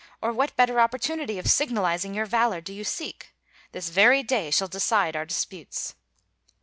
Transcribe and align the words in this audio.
or 0.19 0.33
what 0.33 0.55
better 0.55 0.79
opportunity 0.79 1.37
of 1.37 1.45
signalizing 1.47 2.15
your 2.15 2.25
valor 2.25 2.59
do 2.59 2.73
you 2.73 2.83
seek? 2.83 3.35
This 3.71 3.89
very 3.89 4.23
day 4.23 4.49
shall 4.49 4.67
decide 4.67 5.15
our 5.15 5.25
disputes." 5.25 5.93